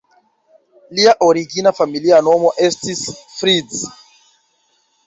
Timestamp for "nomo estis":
2.29-3.05